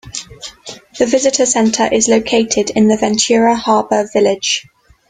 The 0.97 1.05
visitor 1.05 1.45
center 1.45 1.85
is 1.85 2.07
located 2.07 2.71
in 2.71 2.87
the 2.87 2.97
Ventura 2.97 3.55
Harbor 3.55 4.09
Village. 4.11 4.65